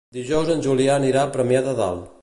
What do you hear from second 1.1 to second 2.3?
a Premià de Dalt.